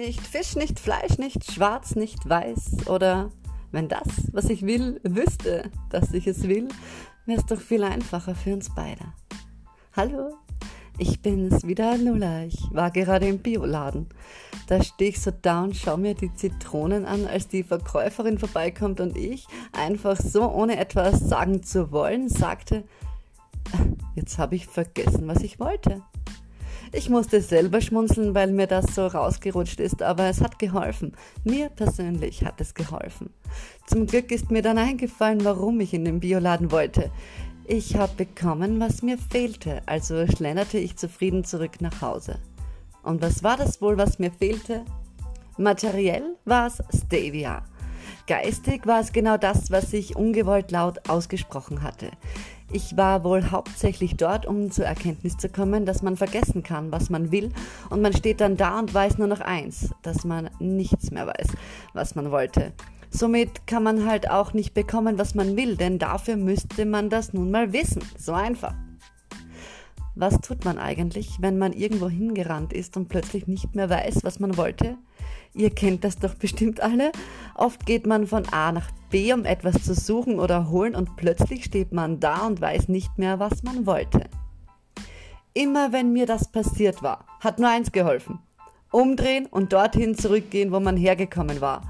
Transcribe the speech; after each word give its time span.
nicht 0.00 0.26
Fisch, 0.26 0.56
nicht 0.56 0.80
Fleisch, 0.80 1.18
nicht 1.18 1.52
schwarz, 1.52 1.94
nicht 1.94 2.26
weiß. 2.26 2.88
Oder 2.88 3.30
wenn 3.70 3.88
das, 3.88 4.08
was 4.32 4.46
ich 4.46 4.62
will, 4.62 4.98
wüsste, 5.04 5.70
dass 5.90 6.14
ich 6.14 6.26
es 6.26 6.48
will, 6.48 6.68
wäre 7.26 7.38
es 7.38 7.46
doch 7.46 7.60
viel 7.60 7.84
einfacher 7.84 8.34
für 8.34 8.54
uns 8.54 8.74
beide. 8.74 9.04
Hallo, 9.94 10.36
ich 10.96 11.20
bin's 11.20 11.66
wieder, 11.66 11.98
Lula. 11.98 12.44
Ich 12.44 12.58
war 12.70 12.90
gerade 12.90 13.28
im 13.28 13.40
Bioladen. 13.40 14.08
Da 14.68 14.82
stehe 14.82 15.10
ich 15.10 15.20
so 15.20 15.30
da 15.30 15.64
und 15.64 15.76
schaue 15.76 15.98
mir 15.98 16.14
die 16.14 16.32
Zitronen 16.34 17.04
an, 17.04 17.26
als 17.26 17.48
die 17.48 17.62
Verkäuferin 17.62 18.38
vorbeikommt 18.38 19.00
und 19.00 19.18
ich, 19.18 19.46
einfach 19.72 20.16
so 20.16 20.50
ohne 20.50 20.78
etwas 20.78 21.20
sagen 21.20 21.62
zu 21.62 21.92
wollen, 21.92 22.30
sagte, 22.30 22.84
jetzt 24.14 24.38
habe 24.38 24.54
ich 24.54 24.66
vergessen, 24.66 25.28
was 25.28 25.42
ich 25.42 25.60
wollte. 25.60 26.02
Ich 26.92 27.08
musste 27.08 27.40
selber 27.40 27.80
schmunzeln, 27.80 28.34
weil 28.34 28.52
mir 28.52 28.66
das 28.66 28.94
so 28.94 29.06
rausgerutscht 29.06 29.78
ist, 29.78 30.02
aber 30.02 30.24
es 30.24 30.40
hat 30.40 30.58
geholfen. 30.58 31.12
Mir 31.44 31.68
persönlich 31.68 32.44
hat 32.44 32.60
es 32.60 32.74
geholfen. 32.74 33.30
Zum 33.86 34.06
Glück 34.06 34.32
ist 34.32 34.50
mir 34.50 34.62
dann 34.62 34.76
eingefallen, 34.76 35.44
warum 35.44 35.78
ich 35.80 35.94
in 35.94 36.04
den 36.04 36.18
Bioladen 36.18 36.72
wollte. 36.72 37.10
Ich 37.64 37.94
habe 37.94 38.12
bekommen, 38.16 38.80
was 38.80 39.02
mir 39.02 39.18
fehlte, 39.18 39.82
also 39.86 40.26
schlenderte 40.26 40.78
ich 40.78 40.96
zufrieden 40.96 41.44
zurück 41.44 41.80
nach 41.80 42.02
Hause. 42.02 42.40
Und 43.04 43.22
was 43.22 43.44
war 43.44 43.56
das 43.56 43.80
wohl, 43.80 43.96
was 43.96 44.18
mir 44.18 44.32
fehlte? 44.32 44.84
Materiell 45.56 46.36
war 46.44 46.66
es 46.66 46.82
Stevia. 46.92 47.62
Geistig 48.26 48.86
war 48.86 49.00
es 49.00 49.12
genau 49.12 49.36
das, 49.36 49.70
was 49.70 49.92
ich 49.92 50.16
ungewollt 50.16 50.70
laut 50.70 51.08
ausgesprochen 51.08 51.82
hatte. 51.82 52.10
Ich 52.72 52.96
war 52.96 53.24
wohl 53.24 53.50
hauptsächlich 53.50 54.16
dort, 54.16 54.46
um 54.46 54.70
zur 54.70 54.84
Erkenntnis 54.84 55.36
zu 55.36 55.48
kommen, 55.48 55.86
dass 55.86 56.02
man 56.02 56.16
vergessen 56.16 56.62
kann, 56.62 56.92
was 56.92 57.10
man 57.10 57.32
will, 57.32 57.50
und 57.90 58.00
man 58.00 58.12
steht 58.12 58.40
dann 58.40 58.56
da 58.56 58.78
und 58.78 58.94
weiß 58.94 59.18
nur 59.18 59.26
noch 59.26 59.40
eins, 59.40 59.90
dass 60.02 60.24
man 60.24 60.50
nichts 60.60 61.10
mehr 61.10 61.26
weiß, 61.26 61.48
was 61.94 62.14
man 62.14 62.30
wollte. 62.30 62.72
Somit 63.10 63.66
kann 63.66 63.82
man 63.82 64.06
halt 64.06 64.30
auch 64.30 64.52
nicht 64.52 64.72
bekommen, 64.72 65.18
was 65.18 65.34
man 65.34 65.56
will, 65.56 65.76
denn 65.76 65.98
dafür 65.98 66.36
müsste 66.36 66.86
man 66.86 67.10
das 67.10 67.32
nun 67.32 67.50
mal 67.50 67.72
wissen. 67.72 68.04
So 68.16 68.34
einfach. 68.34 68.74
Was 70.20 70.38
tut 70.42 70.66
man 70.66 70.76
eigentlich, 70.76 71.38
wenn 71.40 71.56
man 71.56 71.72
irgendwo 71.72 72.10
hingerannt 72.10 72.74
ist 72.74 72.94
und 72.98 73.08
plötzlich 73.08 73.46
nicht 73.46 73.74
mehr 73.74 73.88
weiß, 73.88 74.22
was 74.22 74.38
man 74.38 74.58
wollte? 74.58 74.98
Ihr 75.54 75.70
kennt 75.70 76.04
das 76.04 76.18
doch 76.18 76.34
bestimmt 76.34 76.82
alle. 76.82 77.10
Oft 77.54 77.86
geht 77.86 78.06
man 78.06 78.26
von 78.26 78.46
A 78.52 78.70
nach 78.70 78.90
B, 79.08 79.32
um 79.32 79.46
etwas 79.46 79.82
zu 79.82 79.94
suchen 79.94 80.38
oder 80.38 80.68
holen 80.68 80.94
und 80.94 81.16
plötzlich 81.16 81.64
steht 81.64 81.92
man 81.92 82.20
da 82.20 82.46
und 82.46 82.60
weiß 82.60 82.88
nicht 82.88 83.16
mehr, 83.16 83.40
was 83.40 83.62
man 83.62 83.86
wollte. 83.86 84.28
Immer 85.54 85.90
wenn 85.94 86.12
mir 86.12 86.26
das 86.26 86.52
passiert 86.52 87.02
war, 87.02 87.24
hat 87.40 87.58
nur 87.58 87.70
eins 87.70 87.90
geholfen. 87.90 88.40
Umdrehen 88.92 89.46
und 89.46 89.72
dorthin 89.72 90.18
zurückgehen, 90.18 90.70
wo 90.70 90.80
man 90.80 90.98
hergekommen 90.98 91.62
war. 91.62 91.80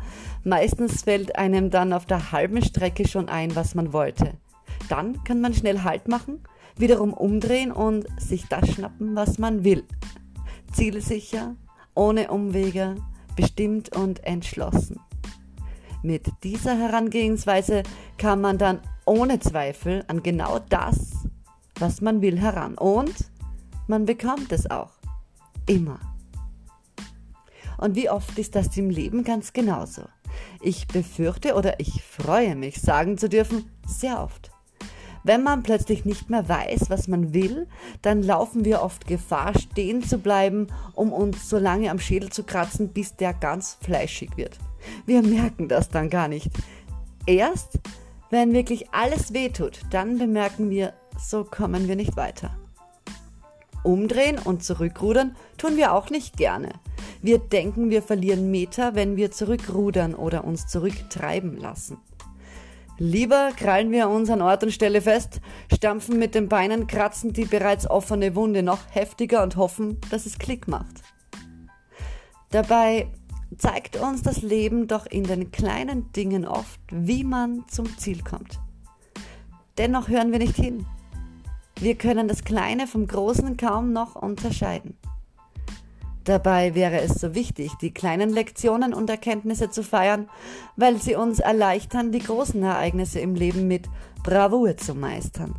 Meistens 0.44 1.02
fällt 1.02 1.34
einem 1.34 1.70
dann 1.70 1.92
auf 1.92 2.06
der 2.06 2.30
halben 2.30 2.62
Strecke 2.62 3.08
schon 3.08 3.28
ein, 3.28 3.56
was 3.56 3.74
man 3.74 3.92
wollte. 3.92 4.38
Dann 4.88 5.22
kann 5.24 5.40
man 5.40 5.54
schnell 5.54 5.82
Halt 5.82 6.08
machen, 6.08 6.42
wiederum 6.76 7.12
umdrehen 7.12 7.72
und 7.72 8.06
sich 8.20 8.46
das 8.48 8.68
schnappen, 8.70 9.14
was 9.14 9.38
man 9.38 9.64
will. 9.64 9.84
Zielsicher, 10.72 11.56
ohne 11.94 12.30
Umwege, 12.30 12.96
bestimmt 13.36 13.94
und 13.96 14.24
entschlossen. 14.24 15.00
Mit 16.02 16.26
dieser 16.42 16.76
Herangehensweise 16.76 17.82
kann 18.16 18.40
man 18.40 18.56
dann 18.56 18.80
ohne 19.04 19.38
Zweifel 19.38 20.04
an 20.08 20.22
genau 20.22 20.58
das, 20.68 21.12
was 21.78 22.00
man 22.00 22.22
will, 22.22 22.38
heran. 22.38 22.76
Und 22.78 23.14
man 23.86 24.06
bekommt 24.06 24.52
es 24.52 24.70
auch. 24.70 24.92
Immer. 25.66 26.00
Und 27.76 27.96
wie 27.96 28.08
oft 28.08 28.38
ist 28.38 28.54
das 28.54 28.76
im 28.76 28.90
Leben 28.90 29.24
ganz 29.24 29.52
genauso? 29.52 30.02
Ich 30.60 30.86
befürchte 30.86 31.54
oder 31.54 31.80
ich 31.80 32.02
freue 32.02 32.54
mich, 32.56 32.80
sagen 32.80 33.18
zu 33.18 33.28
dürfen, 33.28 33.70
sehr 33.86 34.22
oft. 34.22 34.50
Wenn 35.22 35.42
man 35.42 35.62
plötzlich 35.62 36.04
nicht 36.04 36.30
mehr 36.30 36.48
weiß, 36.48 36.88
was 36.88 37.08
man 37.08 37.34
will, 37.34 37.66
dann 38.02 38.22
laufen 38.22 38.64
wir 38.64 38.82
oft 38.82 39.06
Gefahr, 39.06 39.58
stehen 39.58 40.02
zu 40.02 40.18
bleiben, 40.18 40.68
um 40.94 41.12
uns 41.12 41.48
so 41.48 41.58
lange 41.58 41.90
am 41.90 41.98
Schädel 41.98 42.30
zu 42.30 42.42
kratzen, 42.44 42.88
bis 42.88 43.16
der 43.16 43.34
ganz 43.34 43.76
fleischig 43.82 44.36
wird. 44.36 44.58
Wir 45.04 45.22
merken 45.22 45.68
das 45.68 45.90
dann 45.90 46.08
gar 46.08 46.28
nicht. 46.28 46.50
Erst, 47.26 47.78
wenn 48.30 48.52
wirklich 48.52 48.92
alles 48.92 49.34
wehtut, 49.34 49.80
dann 49.90 50.18
bemerken 50.18 50.70
wir, 50.70 50.94
so 51.18 51.44
kommen 51.44 51.86
wir 51.86 51.96
nicht 51.96 52.16
weiter. 52.16 52.56
Umdrehen 53.82 54.38
und 54.38 54.62
zurückrudern 54.62 55.36
tun 55.58 55.76
wir 55.76 55.94
auch 55.94 56.10
nicht 56.10 56.36
gerne. 56.36 56.70
Wir 57.22 57.38
denken, 57.38 57.90
wir 57.90 58.02
verlieren 58.02 58.50
Meter, 58.50 58.94
wenn 58.94 59.16
wir 59.16 59.30
zurückrudern 59.30 60.14
oder 60.14 60.44
uns 60.44 60.66
zurücktreiben 60.66 61.56
lassen. 61.56 61.98
Lieber 63.02 63.52
krallen 63.56 63.92
wir 63.92 64.10
uns 64.10 64.28
an 64.28 64.42
Ort 64.42 64.62
und 64.62 64.72
Stelle 64.72 65.00
fest, 65.00 65.40
stampfen 65.72 66.18
mit 66.18 66.34
den 66.34 66.50
Beinen, 66.50 66.86
kratzen 66.86 67.32
die 67.32 67.46
bereits 67.46 67.88
offene 67.88 68.34
Wunde 68.34 68.62
noch 68.62 68.80
heftiger 68.90 69.42
und 69.42 69.56
hoffen, 69.56 69.98
dass 70.10 70.26
es 70.26 70.38
Klick 70.38 70.68
macht. 70.68 71.00
Dabei 72.50 73.08
zeigt 73.56 73.96
uns 73.96 74.20
das 74.20 74.42
Leben 74.42 74.86
doch 74.86 75.06
in 75.06 75.24
den 75.24 75.50
kleinen 75.50 76.12
Dingen 76.12 76.46
oft, 76.46 76.78
wie 76.90 77.24
man 77.24 77.64
zum 77.68 77.86
Ziel 77.96 78.22
kommt. 78.22 78.60
Dennoch 79.78 80.08
hören 80.08 80.30
wir 80.30 80.38
nicht 80.38 80.56
hin. 80.56 80.84
Wir 81.76 81.94
können 81.94 82.28
das 82.28 82.44
Kleine 82.44 82.86
vom 82.86 83.06
Großen 83.06 83.56
kaum 83.56 83.94
noch 83.94 84.14
unterscheiden. 84.14 84.98
Dabei 86.24 86.74
wäre 86.74 87.00
es 87.00 87.14
so 87.14 87.34
wichtig, 87.34 87.72
die 87.80 87.92
kleinen 87.92 88.30
Lektionen 88.30 88.92
und 88.92 89.08
Erkenntnisse 89.08 89.70
zu 89.70 89.82
feiern, 89.82 90.28
weil 90.76 91.00
sie 91.00 91.14
uns 91.14 91.38
erleichtern, 91.38 92.12
die 92.12 92.18
großen 92.18 92.62
Ereignisse 92.62 93.20
im 93.20 93.34
Leben 93.34 93.68
mit 93.68 93.88
Bravour 94.22 94.76
zu 94.76 94.94
meistern. 94.94 95.54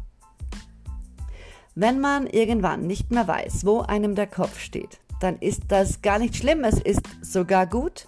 Wenn 1.73 1.99
man 1.99 2.27
irgendwann 2.27 2.85
nicht 2.85 3.11
mehr 3.11 3.27
weiß, 3.27 3.65
wo 3.65 3.79
einem 3.79 4.13
der 4.13 4.27
Kopf 4.27 4.59
steht, 4.59 4.99
dann 5.19 5.37
ist 5.37 5.63
das 5.69 6.01
gar 6.01 6.19
nicht 6.19 6.35
schlimm, 6.35 6.63
es 6.63 6.79
ist 6.79 7.01
sogar 7.21 7.65
gut. 7.65 8.07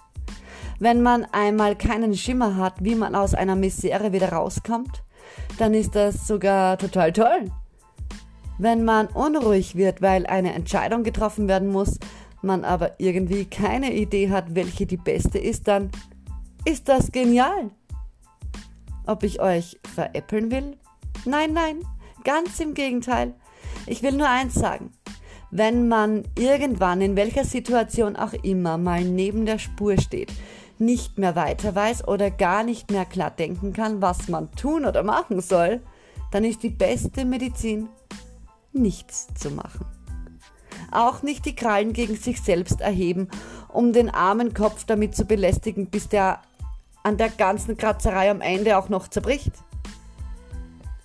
Wenn 0.78 1.02
man 1.02 1.24
einmal 1.32 1.76
keinen 1.76 2.14
Schimmer 2.14 2.56
hat, 2.56 2.74
wie 2.80 2.94
man 2.94 3.14
aus 3.14 3.34
einer 3.34 3.56
Misere 3.56 4.12
wieder 4.12 4.32
rauskommt, 4.32 5.02
dann 5.58 5.72
ist 5.74 5.94
das 5.94 6.26
sogar 6.26 6.78
total 6.78 7.12
toll. 7.12 7.50
Wenn 8.58 8.84
man 8.84 9.06
unruhig 9.08 9.76
wird, 9.76 10.02
weil 10.02 10.26
eine 10.26 10.52
Entscheidung 10.54 11.02
getroffen 11.02 11.48
werden 11.48 11.68
muss, 11.68 11.98
man 12.44 12.64
aber 12.64 12.92
irgendwie 12.98 13.44
keine 13.44 13.92
Idee 13.92 14.30
hat, 14.30 14.54
welche 14.54 14.86
die 14.86 14.96
beste 14.96 15.38
ist, 15.38 15.66
dann 15.68 15.90
ist 16.64 16.88
das 16.88 17.12
genial. 17.12 17.70
Ob 19.06 19.22
ich 19.22 19.40
euch 19.40 19.78
veräppeln 19.94 20.50
will? 20.50 20.76
Nein, 21.24 21.52
nein, 21.52 21.80
ganz 22.24 22.60
im 22.60 22.74
Gegenteil. 22.74 23.34
Ich 23.86 24.02
will 24.02 24.12
nur 24.12 24.28
eins 24.28 24.54
sagen. 24.54 24.92
Wenn 25.50 25.88
man 25.88 26.24
irgendwann 26.38 27.00
in 27.00 27.16
welcher 27.16 27.44
Situation 27.44 28.16
auch 28.16 28.32
immer 28.32 28.76
mal 28.78 29.04
neben 29.04 29.46
der 29.46 29.58
Spur 29.58 30.00
steht, 30.00 30.32
nicht 30.78 31.18
mehr 31.18 31.36
weiter 31.36 31.74
weiß 31.74 32.08
oder 32.08 32.30
gar 32.30 32.64
nicht 32.64 32.90
mehr 32.90 33.04
klar 33.04 33.30
denken 33.30 33.72
kann, 33.72 34.02
was 34.02 34.28
man 34.28 34.50
tun 34.52 34.84
oder 34.84 35.02
machen 35.02 35.40
soll, 35.40 35.80
dann 36.32 36.42
ist 36.42 36.62
die 36.64 36.70
beste 36.70 37.24
Medizin, 37.24 37.88
nichts 38.72 39.28
zu 39.34 39.50
machen 39.50 39.93
auch 40.90 41.22
nicht 41.22 41.44
die 41.44 41.54
Krallen 41.54 41.92
gegen 41.92 42.16
sich 42.16 42.40
selbst 42.40 42.80
erheben, 42.80 43.28
um 43.68 43.92
den 43.92 44.10
armen 44.10 44.54
Kopf 44.54 44.84
damit 44.84 45.14
zu 45.14 45.24
belästigen, 45.24 45.86
bis 45.86 46.08
der 46.08 46.40
an 47.02 47.16
der 47.16 47.28
ganzen 47.28 47.76
Kratzerei 47.76 48.30
am 48.30 48.40
Ende 48.40 48.78
auch 48.78 48.88
noch 48.88 49.08
zerbricht. 49.08 49.52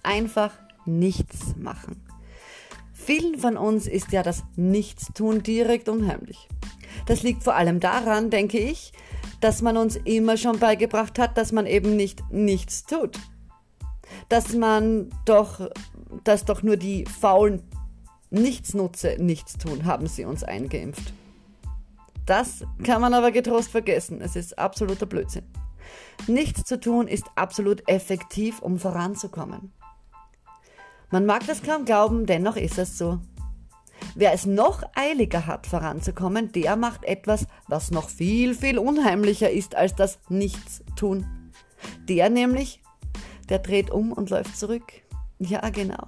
Einfach 0.02 0.54
nichts 0.86 1.56
machen. 1.58 2.02
Vielen 2.94 3.40
von 3.40 3.58
uns 3.58 3.88
ist 3.88 4.12
ja 4.12 4.24
das 4.24 4.44
Nichtstun 4.56 5.44
direkt 5.44 5.90
unheimlich. 5.90 6.48
Das 7.06 7.24
liegt 7.24 7.44
vor 7.44 7.56
allem 7.56 7.80
daran, 7.80 8.30
denke 8.30 8.60
ich, 8.60 8.94
dass 9.42 9.62
man 9.62 9.78
uns 9.78 9.96
immer 9.96 10.38
schon 10.38 10.60
beigebracht 10.60 11.18
hat, 11.18 11.38
dass 11.38 11.52
man 11.52 11.66
eben 11.66 11.96
nicht 11.96 12.24
nichts 12.32 12.84
tut. 12.84 13.18
Dass 14.28 14.54
man 14.54 15.10
doch, 15.26 15.70
dass 16.24 16.46
doch 16.46 16.62
nur 16.62 16.78
die 16.78 17.06
faulen 17.06 17.64
Nichts 18.32 18.76
nutze, 18.76 19.16
nichts 19.20 19.58
tun, 19.58 19.86
haben 19.86 20.08
sie 20.08 20.26
uns 20.26 20.44
eingeimpft. 20.44 21.14
Das 22.28 22.64
kann 22.84 23.02
man 23.02 23.16
aber 23.16 23.32
getrost 23.32 23.72
vergessen. 23.72 24.22
Es 24.22 24.36
ist 24.36 24.60
absoluter 24.60 25.08
Blödsinn. 25.08 25.46
Nichts 26.28 26.64
zu 26.64 26.80
tun 26.80 27.08
ist 27.08 27.26
absolut 27.36 27.90
effektiv, 27.90 28.60
um 28.60 28.78
voranzukommen. 28.78 29.72
Man 31.10 31.26
mag 31.26 31.48
das 31.48 31.64
kaum 31.64 31.86
glauben, 31.86 32.28
dennoch 32.28 32.56
ist 32.56 32.78
es 32.78 33.00
so. 33.00 33.20
Wer 34.14 34.34
es 34.34 34.46
noch 34.46 34.84
eiliger 34.94 35.48
hat, 35.48 35.66
voranzukommen, 35.66 36.52
der 36.52 36.76
macht 36.76 37.04
etwas, 37.06 37.48
was 37.68 37.90
noch 37.90 38.10
viel, 38.10 38.54
viel 38.54 38.78
unheimlicher 38.78 39.50
ist 39.50 39.74
als 39.74 39.96
das 39.96 40.20
Nichtstun. 40.30 41.26
Der 42.08 42.30
nämlich, 42.30 42.84
der 43.50 43.58
dreht 43.58 43.90
um 43.90 44.12
und 44.12 44.30
läuft 44.30 44.56
zurück. 44.56 44.84
Ja, 45.40 45.68
genau 45.72 46.06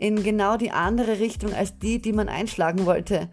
in 0.00 0.22
genau 0.22 0.56
die 0.56 0.72
andere 0.72 1.20
Richtung 1.20 1.54
als 1.54 1.78
die, 1.78 2.00
die 2.00 2.12
man 2.12 2.28
einschlagen 2.28 2.86
wollte. 2.86 3.28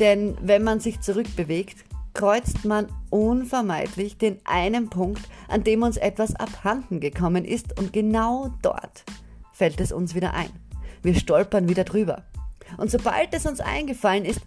Denn 0.00 0.36
wenn 0.42 0.62
man 0.64 0.80
sich 0.80 1.00
zurückbewegt, 1.00 1.84
kreuzt 2.12 2.64
man 2.64 2.88
unvermeidlich 3.10 4.18
den 4.18 4.38
einen 4.44 4.90
Punkt, 4.90 5.22
an 5.48 5.64
dem 5.64 5.82
uns 5.82 5.96
etwas 5.96 6.34
abhanden 6.34 6.98
gekommen 7.00 7.44
ist 7.44 7.78
und 7.78 7.92
genau 7.92 8.50
dort 8.62 9.04
fällt 9.52 9.80
es 9.80 9.92
uns 9.92 10.14
wieder 10.14 10.34
ein. 10.34 10.50
Wir 11.02 11.14
stolpern 11.14 11.68
wieder 11.68 11.84
drüber. 11.84 12.24
Und 12.78 12.90
sobald 12.90 13.32
es 13.32 13.46
uns 13.46 13.60
eingefallen 13.60 14.24
ist, 14.24 14.40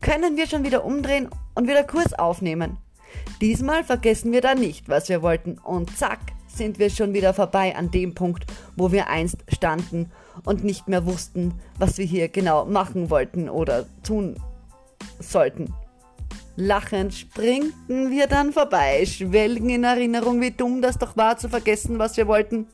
können 0.00 0.36
wir 0.36 0.46
schon 0.46 0.64
wieder 0.64 0.84
umdrehen 0.84 1.30
und 1.54 1.68
wieder 1.68 1.84
Kurs 1.84 2.12
aufnehmen. 2.12 2.76
Diesmal 3.40 3.82
vergessen 3.82 4.32
wir 4.32 4.40
da 4.40 4.54
nicht, 4.54 4.88
was 4.88 5.08
wir 5.08 5.22
wollten 5.22 5.58
und 5.58 5.96
zack, 5.96 6.20
sind 6.48 6.78
wir 6.78 6.90
schon 6.90 7.14
wieder 7.14 7.32
vorbei 7.32 7.74
an 7.76 7.90
dem 7.90 8.14
Punkt, 8.14 8.44
wo 8.76 8.92
wir 8.92 9.08
einst 9.08 9.38
standen 9.48 10.10
und 10.44 10.64
nicht 10.64 10.88
mehr 10.88 11.06
wussten, 11.06 11.54
was 11.78 11.98
wir 11.98 12.04
hier 12.04 12.28
genau 12.28 12.64
machen 12.64 13.10
wollten 13.10 13.48
oder 13.48 13.86
tun 14.02 14.36
sollten. 15.18 15.72
Lachend 16.56 17.14
springten 17.14 18.10
wir 18.10 18.26
dann 18.26 18.52
vorbei, 18.52 19.06
schwelgen 19.06 19.70
in 19.70 19.84
Erinnerung, 19.84 20.40
wie 20.40 20.50
dumm 20.50 20.82
das 20.82 20.98
doch 20.98 21.16
war, 21.16 21.38
zu 21.38 21.48
vergessen, 21.48 21.98
was 21.98 22.16
wir 22.16 22.26
wollten. 22.26 22.66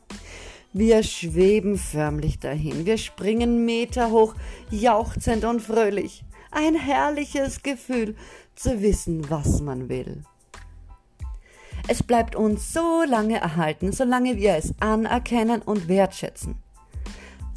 Wir 0.73 1.01
schweben 1.01 1.77
förmlich 1.77 2.39
dahin, 2.39 2.85
wir 2.85 2.97
springen 2.97 3.65
Meter 3.65 4.11
hoch, 4.11 4.35
jauchzend 4.69 5.45
und 5.45 5.61
fröhlich. 5.61 6.23
Ein 6.51 6.75
herrliches 6.75 7.63
Gefühl, 7.63 8.15
zu 8.55 8.81
wissen, 8.81 9.29
was 9.29 9.61
man 9.61 9.87
will. 9.87 10.23
Es 11.87 12.03
bleibt 12.03 12.35
uns 12.35 12.73
so 12.73 13.03
lange 13.07 13.39
erhalten, 13.39 13.93
solange 13.93 14.35
wir 14.37 14.55
es 14.55 14.73
anerkennen 14.79 15.61
und 15.61 15.87
wertschätzen. 15.87 16.55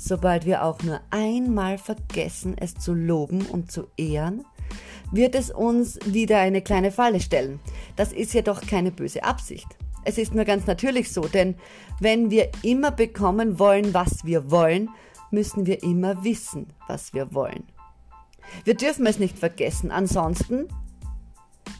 Sobald 0.04 0.46
wir 0.46 0.64
auch 0.64 0.82
nur 0.82 1.00
einmal 1.10 1.78
vergessen, 1.78 2.56
es 2.58 2.74
zu 2.74 2.92
loben 2.92 3.46
und 3.46 3.70
zu 3.70 3.86
ehren, 3.96 4.44
wird 5.12 5.36
es 5.36 5.52
uns 5.52 5.96
wieder 6.04 6.38
eine 6.38 6.60
kleine 6.60 6.90
Falle 6.90 7.20
stellen. 7.20 7.60
Das 7.94 8.12
ist 8.12 8.34
jedoch 8.34 8.62
keine 8.62 8.90
böse 8.90 9.22
Absicht. 9.22 9.68
Es 10.04 10.18
ist 10.18 10.34
nur 10.34 10.44
ganz 10.44 10.66
natürlich 10.66 11.12
so, 11.12 11.20
denn 11.28 11.54
wenn 12.00 12.32
wir 12.32 12.50
immer 12.62 12.90
bekommen 12.90 13.60
wollen, 13.60 13.94
was 13.94 14.24
wir 14.24 14.50
wollen, 14.50 14.90
müssen 15.30 15.66
wir 15.66 15.84
immer 15.84 16.24
wissen, 16.24 16.72
was 16.88 17.14
wir 17.14 17.32
wollen. 17.32 17.62
Wir 18.64 18.74
dürfen 18.74 19.06
es 19.06 19.20
nicht 19.20 19.38
vergessen, 19.38 19.92
ansonsten 19.92 20.66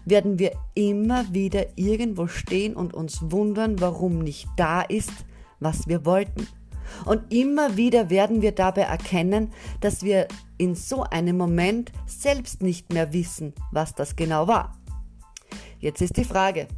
werden 0.05 0.39
wir 0.39 0.53
immer 0.75 1.25
wieder 1.35 1.77
irgendwo 1.77 2.29
stehen 2.29 2.77
und 2.77 2.95
uns 2.95 3.33
wundern, 3.33 3.81
warum 3.81 4.21
nicht 4.21 4.47
da 4.57 4.83
ist, 4.83 5.11
was 5.59 5.89
wir 5.89 6.05
wollten. 6.07 6.47
Und 7.05 7.33
immer 7.33 7.77
wieder 7.77 8.11
werden 8.11 8.43
wir 8.43 8.53
dabei 8.53 8.83
erkennen, 8.83 9.53
dass 9.81 10.03
wir 10.03 10.29
in 10.59 10.75
so 10.75 11.03
einem 11.03 11.37
Moment 11.37 11.93
selbst 12.07 12.63
nicht 12.63 12.93
mehr 12.93 13.13
wissen, 13.13 13.53
was 13.71 13.95
das 13.95 14.17
genau 14.17 14.47
war. 14.47 14.79
Jetzt 15.81 16.01
ist 16.01 16.17
die 16.17 16.25
Frage, 16.25 16.69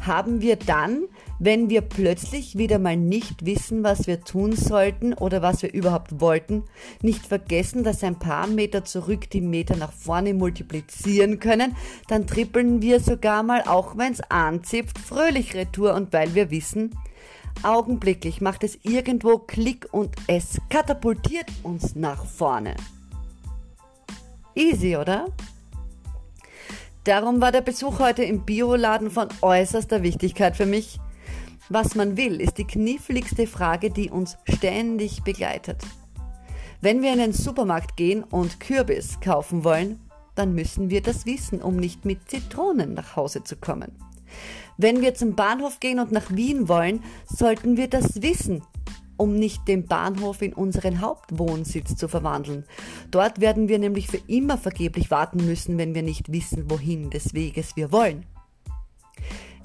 haben 0.00 0.40
wir 0.40 0.56
dann, 0.56 1.04
wenn 1.38 1.68
wir 1.70 1.82
plötzlich 1.82 2.56
wieder 2.56 2.78
mal 2.78 2.96
nicht 2.96 3.44
wissen, 3.44 3.82
was 3.82 4.06
wir 4.06 4.20
tun 4.20 4.54
sollten 4.54 5.14
oder 5.14 5.42
was 5.42 5.62
wir 5.62 5.72
überhaupt 5.72 6.20
wollten, 6.20 6.64
nicht 7.02 7.26
vergessen, 7.26 7.84
dass 7.84 8.02
ein 8.02 8.18
paar 8.18 8.46
Meter 8.46 8.84
zurück 8.84 9.28
die 9.30 9.40
Meter 9.40 9.76
nach 9.76 9.92
vorne 9.92 10.34
multiplizieren 10.34 11.38
können, 11.38 11.76
dann 12.08 12.26
trippeln 12.26 12.82
wir 12.82 13.00
sogar 13.00 13.42
mal, 13.42 13.62
auch 13.62 13.96
wenn 13.96 14.12
es 14.12 14.20
anzipft, 14.30 14.98
fröhlich 14.98 15.54
retour 15.54 15.94
und 15.94 16.12
weil 16.12 16.34
wir 16.34 16.50
wissen, 16.50 16.94
augenblicklich 17.64 18.40
macht 18.40 18.64
es 18.64 18.78
irgendwo 18.82 19.38
Klick 19.38 19.88
und 19.92 20.14
es 20.26 20.58
katapultiert 20.68 21.50
uns 21.62 21.94
nach 21.94 22.24
vorne. 22.24 22.74
Easy, 24.54 24.96
oder? 24.96 25.26
Darum 27.04 27.40
war 27.40 27.50
der 27.52 27.62
Besuch 27.62 27.98
heute 27.98 28.24
im 28.24 28.44
Bioladen 28.44 29.10
von 29.10 29.28
äußerster 29.40 30.02
Wichtigkeit 30.02 30.56
für 30.56 30.66
mich. 30.66 31.00
Was 31.68 31.94
man 31.94 32.16
will, 32.16 32.40
ist 32.40 32.58
die 32.58 32.66
kniffligste 32.66 33.46
Frage, 33.46 33.90
die 33.90 34.10
uns 34.10 34.36
ständig 34.44 35.22
begleitet. 35.22 35.82
Wenn 36.80 37.02
wir 37.02 37.12
in 37.12 37.18
den 37.18 37.32
Supermarkt 37.32 37.96
gehen 37.96 38.24
und 38.24 38.58
Kürbis 38.60 39.20
kaufen 39.20 39.64
wollen, 39.64 40.00
dann 40.34 40.54
müssen 40.54 40.90
wir 40.90 41.02
das 41.02 41.26
wissen, 41.26 41.62
um 41.62 41.76
nicht 41.76 42.04
mit 42.04 42.28
Zitronen 42.28 42.94
nach 42.94 43.16
Hause 43.16 43.44
zu 43.44 43.56
kommen. 43.56 43.92
Wenn 44.76 45.00
wir 45.00 45.14
zum 45.14 45.34
Bahnhof 45.34 45.80
gehen 45.80 45.98
und 46.00 46.12
nach 46.12 46.30
Wien 46.30 46.68
wollen, 46.68 47.02
sollten 47.26 47.76
wir 47.76 47.88
das 47.88 48.22
wissen, 48.22 48.62
um 49.16 49.34
nicht 49.34 49.68
den 49.68 49.86
Bahnhof 49.86 50.40
in 50.40 50.54
unseren 50.54 51.02
Hauptwohnsitz 51.02 51.96
zu 51.96 52.08
verwandeln. 52.08 52.64
Dort 53.10 53.40
werden 53.40 53.68
wir 53.68 53.78
nämlich 53.78 54.08
für 54.08 54.20
immer 54.26 54.56
vergeblich 54.56 55.10
warten 55.10 55.44
müssen, 55.44 55.76
wenn 55.76 55.94
wir 55.94 56.02
nicht 56.02 56.32
wissen, 56.32 56.70
wohin 56.70 57.10
des 57.10 57.34
Weges 57.34 57.76
wir 57.76 57.92
wollen. 57.92 58.24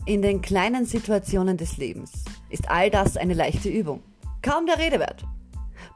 In 0.06 0.22
den 0.22 0.42
kleinen 0.42 0.86
Situationen 0.86 1.58
des 1.58 1.78
Lebens 1.78 2.26
ist 2.50 2.70
all 2.70 2.90
das 2.90 3.18
eine 3.18 3.34
leichte 3.34 3.70
Übung. 3.70 4.04
Kaum 4.42 4.66
der 4.66 4.78
Rede 4.78 5.00
wert. 5.00 5.26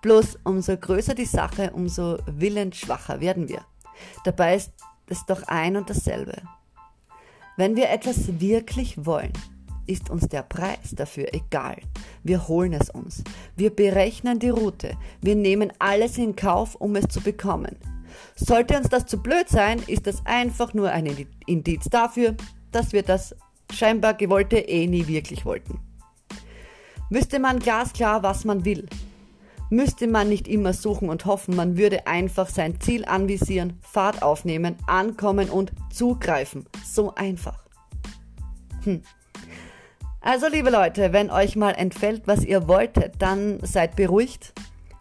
Bloß 0.02 0.40
umso 0.46 0.78
größer 0.78 1.14
die 1.14 1.26
Sache, 1.26 1.72
umso 1.74 2.18
willensschwacher 2.26 3.20
werden 3.20 3.50
wir. 3.50 3.66
Dabei 4.24 4.56
ist 4.56 4.72
es 5.08 5.26
doch 5.26 5.44
ein 5.44 5.76
und 5.76 5.90
dasselbe. 5.90 6.42
Wenn 7.60 7.76
wir 7.76 7.90
etwas 7.90 8.40
wirklich 8.40 9.06
wollen, 9.06 9.34
ist 9.86 10.10
uns 10.10 10.30
der 10.30 10.44
Preis 10.44 10.96
dafür 10.96 11.34
egal. 11.34 11.76
Wir 12.24 12.48
holen 12.48 12.72
es 12.72 12.90
uns. 12.90 13.22
Wir 13.58 13.70
berechnen 13.70 14.40
die 14.40 14.48
Route. 14.48 14.94
Wir 15.20 15.36
nehmen 15.36 15.74
alles 15.78 16.18
in 16.18 16.38
Kauf, 16.38 16.76
um 16.76 16.96
es 16.96 17.10
zu 17.10 17.20
bekommen. 17.20 17.76
Sollte 18.34 18.78
uns 18.78 18.88
das 18.88 19.08
zu 19.08 19.22
blöd 19.22 19.50
sein, 19.50 19.84
ist 19.88 20.08
das 20.08 20.26
einfach 20.26 20.74
nur 20.74 20.92
ein 20.92 21.28
Indiz 21.48 21.90
dafür, 21.90 22.38
dass 22.72 22.94
wir 22.94 23.04
das 23.04 23.36
scheinbar 23.74 24.14
gewollte 24.14 24.60
eh 24.60 24.88
nie 24.88 25.06
wirklich 25.08 25.44
wollten. 25.44 25.82
Müsste 27.10 27.40
man 27.40 27.60
glasklar, 27.60 28.24
was 28.24 28.46
man 28.46 28.64
will, 28.64 28.88
müsste 29.70 30.08
man 30.08 30.30
nicht 30.30 30.48
immer 30.48 30.74
suchen 30.74 31.10
und 31.10 31.26
hoffen, 31.26 31.56
man 31.56 31.78
würde 31.78 32.08
einfach 32.08 32.50
sein 32.50 32.80
Ziel 32.80 33.06
anvisieren, 33.06 33.80
Fahrt 33.82 34.22
aufnehmen, 34.22 34.76
ankommen 34.88 35.50
und 35.50 35.72
zugreifen. 35.94 36.66
So 36.86 37.14
einfach. 37.16 37.60
Hm. 38.84 39.02
Also 40.22 40.48
liebe 40.48 40.70
Leute, 40.70 41.14
wenn 41.14 41.32
euch 41.32 41.56
mal 41.56 41.72
entfällt, 41.72 42.24
was 42.26 42.44
ihr 42.44 42.68
wolltet, 42.68 43.16
dann 43.20 43.60
seid 43.62 43.96
beruhigt, 43.96 44.54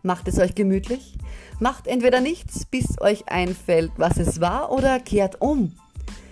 macht 0.03 0.29
es 0.29 0.39
euch 0.39 0.55
gemütlich, 0.55 1.19
macht 1.59 1.89
entweder 1.89 2.21
nichts, 2.21 2.65
bis 2.67 3.01
euch 3.01 3.29
einfällt, 3.29 3.91
was 3.97 4.17
es 4.19 4.41
war, 4.41 4.71
oder 4.71 5.01
kehrt 5.01 5.41
um. 5.41 5.73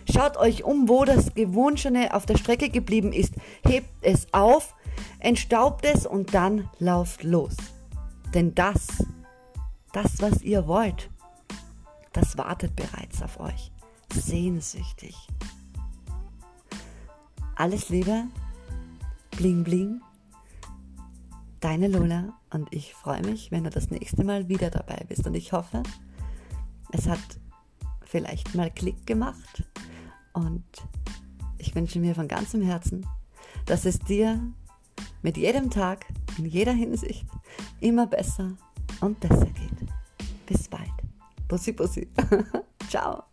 Schaut 0.08 0.36
euch 0.36 0.62
um, 0.62 0.88
wo 0.88 1.04
das 1.04 1.34
Gewunschene 1.34 2.14
auf 2.14 2.26
der 2.26 2.36
Strecke 2.36 2.68
geblieben 2.68 3.12
ist, 3.12 3.34
hebt 3.66 3.88
es 4.02 4.28
auf, 4.32 4.74
entstaubt 5.18 5.84
es 5.84 6.06
und 6.06 6.32
dann 6.32 6.70
lauft 6.78 7.24
los. 7.24 7.56
Denn 8.36 8.54
das, 8.54 9.02
das, 9.94 10.20
was 10.20 10.42
ihr 10.42 10.66
wollt, 10.66 11.08
das 12.12 12.36
wartet 12.36 12.76
bereits 12.76 13.22
auf 13.22 13.40
euch, 13.40 13.72
sehnsüchtig. 14.12 15.16
Alles 17.54 17.88
Liebe, 17.88 18.24
Bling 19.30 19.64
Bling. 19.64 20.02
Deine 21.60 21.88
Lola 21.88 22.38
und 22.50 22.70
ich 22.74 22.92
freue 22.92 23.22
mich, 23.22 23.50
wenn 23.52 23.64
du 23.64 23.70
das 23.70 23.90
nächste 23.90 24.22
Mal 24.22 24.50
wieder 24.50 24.68
dabei 24.68 25.02
bist. 25.08 25.26
Und 25.26 25.34
ich 25.34 25.54
hoffe, 25.54 25.82
es 26.92 27.08
hat 27.08 27.40
vielleicht 28.04 28.54
mal 28.54 28.70
Klick 28.70 29.06
gemacht. 29.06 29.64
Und 30.34 30.62
ich 31.56 31.74
wünsche 31.74 32.00
mir 32.00 32.14
von 32.14 32.28
ganzem 32.28 32.60
Herzen, 32.60 33.06
dass 33.64 33.86
es 33.86 33.98
dir 33.98 34.38
mit 35.22 35.38
jedem 35.38 35.70
Tag, 35.70 36.04
in 36.36 36.44
jeder 36.44 36.72
Hinsicht, 36.72 37.24
immer 37.80 38.06
besser 38.06 38.52
und 39.00 39.18
besser 39.20 39.46
geht. 39.46 39.88
Bis 40.46 40.68
bald. 40.68 40.90
Bussi, 41.48 41.72
bussi. 41.72 42.08
Ciao. 42.88 43.24